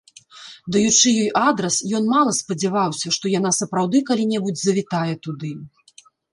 [0.75, 5.51] Даючы ёй адрас, ён мала спадзяваўся, што яна сапраўды калі-небудзь завітае туды.